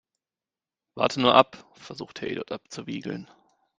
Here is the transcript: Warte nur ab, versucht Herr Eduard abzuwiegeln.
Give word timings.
Warte 0.95 1.21
nur 1.21 1.35
ab, 1.35 1.63
versucht 1.75 2.21
Herr 2.21 2.27
Eduard 2.31 2.51
abzuwiegeln. 2.51 3.29